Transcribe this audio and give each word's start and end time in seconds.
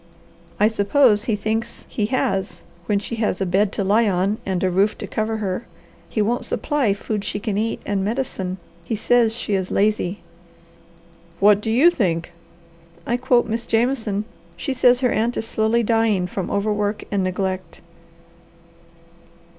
"I 0.59 0.67
suppose 0.67 1.25
he 1.25 1.35
thinks 1.35 1.85
he 1.87 2.07
has 2.07 2.61
when 2.87 2.97
she 2.97 3.17
has 3.17 3.39
a 3.39 3.45
bed 3.45 3.71
to 3.73 3.83
lie 3.83 4.09
on 4.09 4.39
and 4.47 4.63
a 4.63 4.71
roof 4.71 4.97
to 4.97 5.05
cover 5.05 5.37
her. 5.37 5.67
He 6.09 6.23
won't 6.23 6.43
supply 6.43 6.95
food 6.95 7.23
she 7.23 7.39
can 7.39 7.55
eat 7.55 7.83
and 7.85 8.03
medicine. 8.03 8.57
He 8.83 8.95
says 8.95 9.35
she 9.35 9.53
is 9.53 9.69
lazy." 9.69 10.21
"What 11.39 11.61
do 11.61 11.69
you 11.69 11.91
think?" 11.91 12.31
"I 13.05 13.15
quote 13.15 13.45
Miss 13.45 13.67
Jameson. 13.67 14.25
She 14.57 14.73
says 14.73 15.01
her 15.01 15.11
aunt 15.11 15.37
is 15.37 15.45
slowly 15.45 15.83
dying 15.83 16.25
from 16.25 16.49
overwork 16.49 17.03
and 17.11 17.23
neglect." 17.23 17.81